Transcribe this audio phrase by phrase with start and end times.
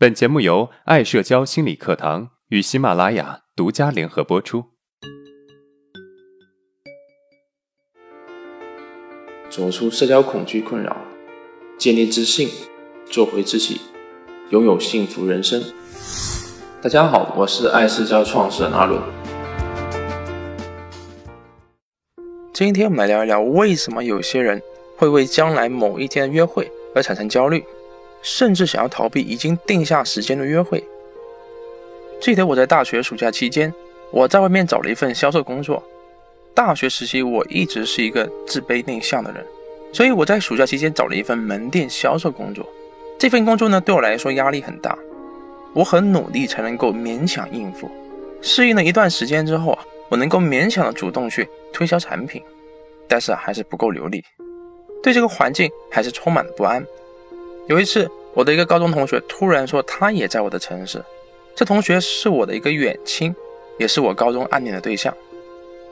[0.00, 4.66] 本节目由爱社交心理课堂与喜马拉雅独家联合播出。
[9.50, 10.96] 走出社交恐惧困扰，
[11.76, 12.48] 建立自信，
[13.06, 13.80] 做回自己，
[14.50, 15.60] 拥有幸福人生。
[16.80, 19.02] 大家好，我是爱社交创始人阿伦。
[22.52, 24.62] 今天我们来聊一聊，为什么有些人
[24.96, 27.64] 会为将来某一天约会而产生焦虑。
[28.28, 30.84] 甚至想要逃避已经定下时间的约会。
[32.20, 33.72] 记得我在大学暑假期间，
[34.10, 35.82] 我在外面找了一份销售工作。
[36.54, 39.42] 大学时期我一直是一个自卑内向的人，
[39.94, 42.68] 所以我在暑假期间找了一份门店销售工作。
[43.18, 44.96] 这份工作呢，对我来说压力很大，
[45.72, 47.90] 我很努力才能够勉强应付。
[48.42, 52.42] 适应了一段时间之后啊，我能够勉强的主动去推销产品，
[53.08, 54.22] 但是还是不够流利，
[55.02, 56.84] 对这个环境还是充满了不安。
[57.68, 61.04] 有一次，我的一个高中同学突然说他也在我的城市。
[61.56, 63.34] 这同学是我的一个远亲，
[63.80, 65.12] 也是我高中暗恋的对象，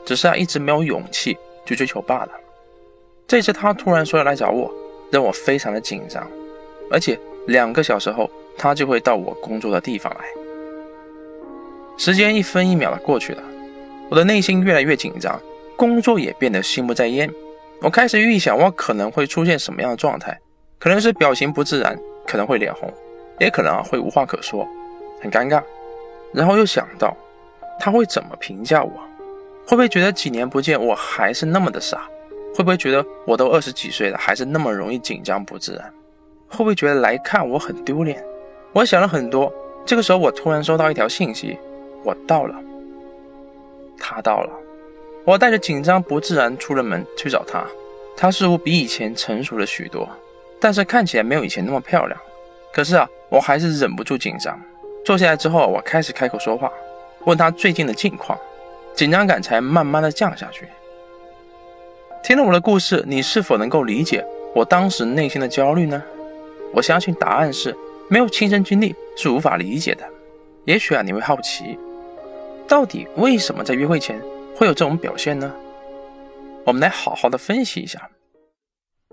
[0.05, 2.29] 只是啊一直没有勇气去追求罢了。
[3.27, 4.73] 这次他突然说要来找我，
[5.11, 6.25] 让我非常的紧张，
[6.89, 10.21] 而且两个小时后他就会到我工作的地方来。
[11.97, 13.43] 时间一分一秒的过去了，
[14.09, 15.37] 我的内心越来越紧张，
[15.75, 17.29] 工作也变得心不在焉。
[17.81, 20.39] 我开始预想我可能会出现什么样的状态。
[20.79, 22.91] 可能是表情不自然，可能会脸红，
[23.39, 24.67] 也可能啊会无话可说，
[25.21, 25.63] 很尴尬。
[26.33, 27.15] 然后又想到
[27.79, 28.91] 他会怎么评价我？
[29.65, 32.07] 会不会觉得几年不见我还是那么的傻？
[32.55, 35.93] 会不会觉得我都二十几岁了还是那么容易紧张不自然？
[36.49, 38.23] 会不会觉得来看我很丢脸？
[38.73, 39.51] 我想了很多。
[39.85, 41.57] 这个时候我突然收到一条信息：
[42.03, 42.55] 我到了。
[43.97, 44.49] 他到了。
[45.23, 47.63] 我带着紧张不自然出了门去找他。
[48.15, 50.09] 他似乎比以前成熟了许多。
[50.59, 52.19] 但是看起来没有以前那么漂亮，
[52.73, 54.59] 可是啊，我还是忍不住紧张。
[55.05, 56.71] 坐下来之后，我开始开口说话，
[57.25, 58.37] 问他最近的近况，
[58.93, 60.67] 紧张感才慢慢的降下去。
[62.23, 66.03] 听了我的故事，你是否能够理解我当时内心的焦虑呢？
[66.73, 67.73] 我相信答案是
[68.09, 70.03] 没有亲身经历是无法理解的。
[70.65, 71.79] 也许啊，你会好奇，
[72.67, 74.19] 到底为什么在约会前
[74.55, 75.53] 会有这种表现呢？
[76.65, 78.09] 我们来好好的分析一下。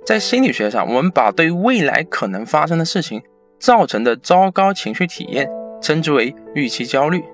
[0.04, 3.22] 在心理学上，我们把对未来可能发生的事情
[3.58, 5.48] 造成的糟糕情绪体验
[5.80, 7.24] 称之为预期焦虑。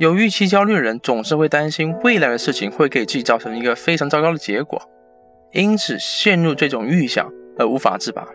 [0.00, 4.82] 有预期焦虑的人总是会担心未来的事情会给自己造成一个非常糟糕的结果，
[5.52, 8.26] 因此陷入这种预想而无法自拔。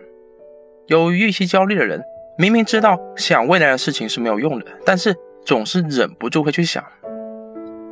[0.86, 2.02] 有预期焦虑的人
[2.38, 6.82] 明明知道想未来的事情是没有用的，但是总是忍不住会去想，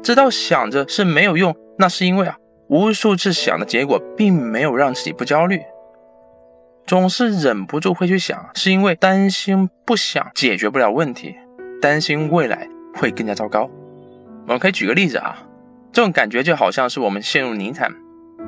[0.02, 2.38] 知道想着是没有用，那是因为啊。
[2.68, 5.60] 无数次想的结果，并没有让自己不焦虑，
[6.86, 11.34] 总是忍不住会去想，是因为担心不想解决不了问题，
[11.80, 13.70] 担心未来会更加糟糕。
[14.46, 15.42] 我们可以举个例子啊，
[15.92, 17.90] 这种感觉就好像是我们陷入泥潭，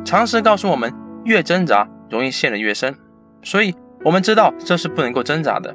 [0.05, 0.93] 常识告诉我们
[1.25, 2.95] 越挣扎容易陷得越深，
[3.43, 5.75] 所以我们知道这是不能够挣扎的，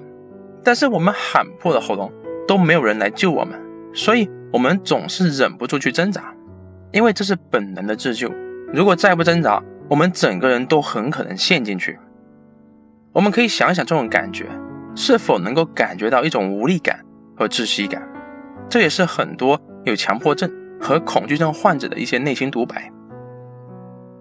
[0.64, 2.12] 但是我们喊破了喉咙
[2.48, 3.60] 都没有人来救我们，
[3.92, 6.35] 所以我们总是忍不住去挣扎。
[6.92, 8.32] 因为这是本能的自救，
[8.74, 12.00] 如果再不挣扎，我们整个人都很可能陷进去。
[13.12, 14.46] 我们可以想想这种感觉，
[14.96, 17.00] 是否能够感觉到一种无力感
[17.36, 18.02] 和窒息感？
[18.70, 20.52] 这也是很多有强迫症
[20.82, 22.92] 和恐惧症患者的一些内心独白。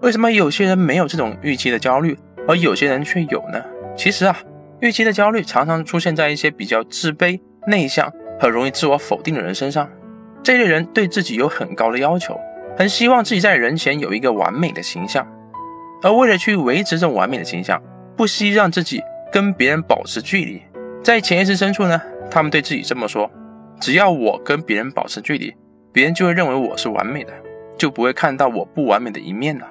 [0.03, 3.63] 为什么有些人没有这种预期的焦虑，而有些人却有呢？
[3.97, 4.37] 其实啊，
[4.81, 9.89] 预期的焦虑常常出现在一些比较自卑、内向和容易自我否定的人身上。
[10.43, 12.39] 这类人对自己有很高的要求。
[12.77, 15.27] 很希望自己在人前有一个完美的形象，
[16.03, 17.81] 而为了去维持这种完美的形象，
[18.17, 19.01] 不惜让自己
[19.33, 20.63] 跟别人保持距离。
[21.03, 23.31] 在潜意识深处呢，他们对自己这么说：
[23.81, 25.55] 只要我跟别人保持距离，
[25.93, 27.33] 别人就会认为我是完美的，
[27.79, 29.69] 就不会看到我不完美的一面了。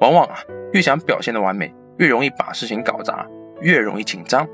[0.00, 0.36] 往往啊，
[0.72, 3.26] 越想表现的完美，越容易把事情搞砸，
[3.60, 4.46] 越容易紧张。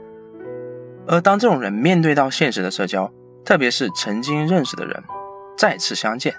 [1.06, 3.08] 而当这种人面对到现实的社交，
[3.44, 5.02] 特别是曾经认识的人
[5.56, 6.34] 再次相见，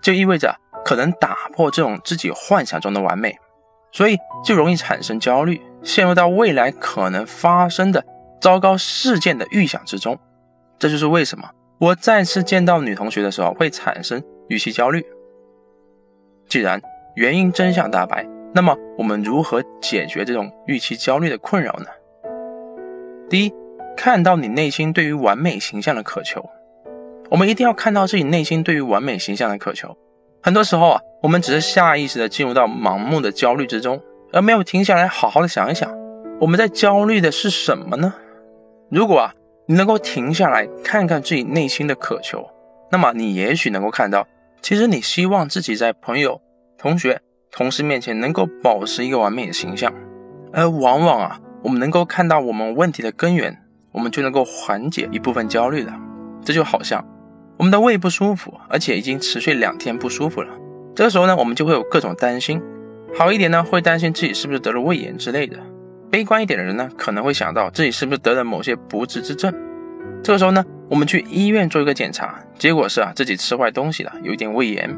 [0.00, 0.54] 就意味着。
[0.88, 3.36] 可能打破这种自己幻想中的完美，
[3.92, 8.02] 所以就容易产生焦虑，陷入到未来可能发生的
[8.40, 10.18] 糟糕事件的预想之中。
[10.78, 15.04] 这就是为什么我再次见到女同学的时候会产生预期焦虑。
[16.48, 16.80] 既然
[17.16, 21.86] 原因真相大白，那么我们如何解决这种预期焦虑的困扰呢？
[23.28, 23.52] 第一，
[23.94, 26.48] 看到你内心对于完美形象的渴求。
[27.28, 29.94] 我们一定要看到自己内心对于完美形象的渴求。
[30.42, 34.00] 很多时候啊，我们只是下意识的进入到盲目的焦虑之中，
[34.32, 35.92] 而没有停下来好好的想一想，
[36.40, 38.14] 我们在焦虑的是什么呢？
[38.90, 39.34] 如果啊，
[39.66, 42.48] 你能够停下来看看自己内心的渴求，
[42.90, 44.26] 那么你也许能够看到，
[44.62, 46.40] 其实你希望自己在朋友、
[46.78, 47.20] 同学、
[47.50, 49.92] 同事面前能够保持一个完美的形象，
[50.52, 53.54] 而往往啊，我们能够看到我们问题的根源，
[53.92, 55.92] 我们就能够缓解一部分焦虑了。
[56.44, 57.04] 这就好像
[57.58, 60.54] 我们的胃不舒服，而且已经持续两天不舒服了，
[60.94, 62.62] 这个时候呢，我们就会有各种担心。
[63.16, 65.58] 好一点呢，会担心自己是不是得了胃炎之类的；
[66.08, 69.52] 悲观一点的人呢，可能会想到自己是不是得了某些不治之症。
[70.22, 74.88] 这个时候呢，我们去医院做一个检查，结果是啊，自己吃坏东西了，有一点胃炎。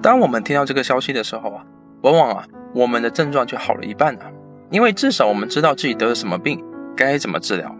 [0.00, 1.64] 当我们听到这个消息的时候啊，
[2.02, 2.44] 往往啊，
[2.74, 4.20] 我们的症状就好了一半了，
[4.70, 6.62] 因为至少我们知道自己得了什么病，
[6.96, 7.74] 该怎么治疗。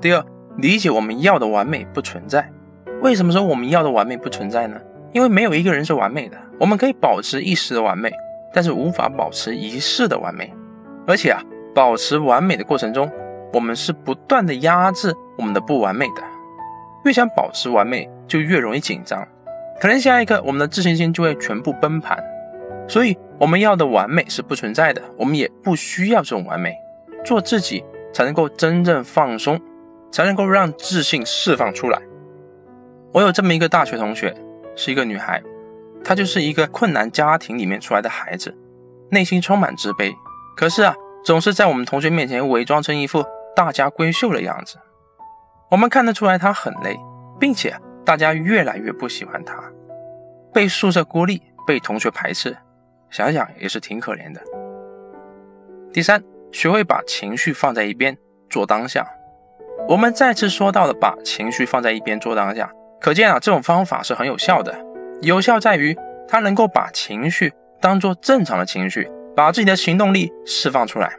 [0.00, 0.24] 第二，
[0.58, 2.48] 理解我们要的完美不存在。
[3.02, 4.80] 为什么说我们要的完美不存在呢？
[5.12, 8.10] 因为没有一个人是完美的，我们可以保持一时的完美。
[8.54, 10.52] 但是无法保持一世的完美，
[11.06, 11.42] 而且啊，
[11.74, 13.10] 保持完美的过程中，
[13.50, 16.22] 我们是不断的压制我们的不完美的。
[17.06, 19.26] 越想保持完美，就越容易紧张，
[19.80, 22.22] 可能下一刻我们的自信心就会全部崩盘。
[22.86, 26.76] 所以我们要的完美是不存在的，我们也不需要这种完美，
[27.24, 27.82] 做自己
[28.12, 29.58] 才能够真正放松，
[30.12, 31.98] 才能够让自信释放出来。
[33.12, 34.34] 我有这么一个大学同学，
[34.74, 35.42] 是一个女孩。
[36.04, 38.56] 她就是一个困难家庭里面出来的孩子，
[39.10, 40.12] 内心充满自卑。
[40.56, 40.94] 可是啊，
[41.24, 43.24] 总是在我们同学面前伪装成一副
[43.54, 44.78] 大家闺秀的样子。
[45.70, 46.98] 我们看得出来他很累，
[47.38, 47.74] 并且
[48.04, 49.62] 大家越来越不喜欢他，
[50.52, 52.56] 被宿舍孤立，被同学排斥，
[53.10, 54.40] 想想也是挺可怜的。
[55.92, 58.16] 第三，学会把情绪放在一边，
[58.50, 59.06] 做当下。
[59.88, 64.72] 我们再次说到了把情绪放在一边做当下，可见啊，这种方法是很有效的。
[65.22, 65.96] 有效在于，
[66.28, 71.12] 它能够把情绪当做正常的情绪，把自己的行动力释放出来。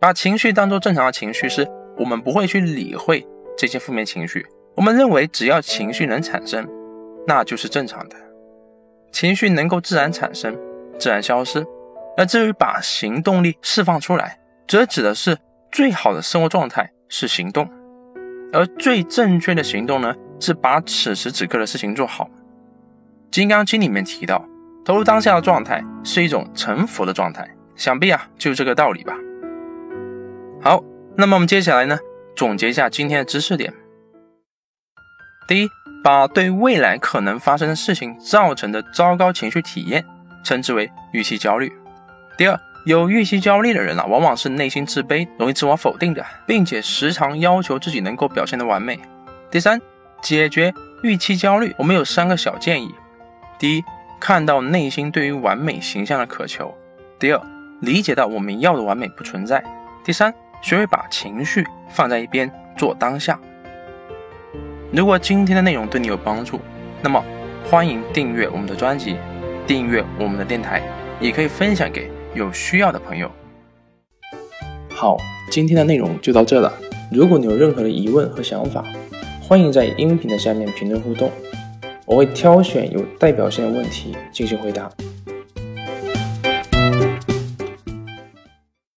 [0.00, 1.68] 把情绪当做正常的情绪是，
[1.98, 3.26] 我们不会去理会
[3.58, 4.46] 这些负面情绪。
[4.74, 6.66] 我们认为，只要情绪能产生，
[7.26, 8.16] 那就是正常的。
[9.12, 10.58] 情绪能够自然产生，
[10.98, 11.62] 自然消失。
[12.16, 15.36] 而至于把行动力释放出来，则指的是
[15.70, 17.68] 最好的生活状态是行动，
[18.50, 22.24] 而最正确的行动呢，是把此时此刻的事情做好。
[23.30, 24.44] 《金刚经》里面提到，
[24.84, 29.14] 投入当下的状态是一种成佛的状态，想必啊，就这个道理吧。
[30.60, 30.82] 好，
[31.16, 31.98] 那么我们接下来呢，
[32.34, 33.72] 总结一下今天的知识点。
[35.46, 35.68] 第一，
[36.02, 40.04] 把对未来可能发生的事情造成的糟糕情绪体验，
[40.44, 41.72] 称之为预期焦虑。
[42.36, 48.98] 第二，有预期焦虑的人啊，往往是内心自卑、容易自我否定的，并且时常要求自己能够表现的完美。
[49.50, 49.80] 第三，
[50.22, 50.72] 解决
[51.02, 52.94] 预期焦虑，我们有三个小建议。
[53.58, 53.84] 第一，
[54.18, 56.66] 看到内心对于完美形象的渴求；
[57.18, 57.40] 第二，
[57.80, 59.60] 理解到我们要的完美不存在；
[60.04, 60.32] 第三，
[60.62, 63.38] 学会把情绪放在一边，做当下。
[64.92, 66.60] 如果今天的内容对你有帮助，
[67.02, 67.22] 那么
[67.64, 69.16] 欢迎订阅我们的专辑，
[69.66, 70.82] 订阅我们的电台，
[71.20, 73.30] 也可以分享给有需要的朋友。
[74.90, 75.16] 好，
[75.50, 76.72] 今天的内容就到这了。
[77.12, 78.84] 如果你有任何的疑问和想法，
[79.50, 81.28] 欢迎在音频的下面评论互动。
[82.06, 84.88] 我会挑选有代表性的问题进行回答。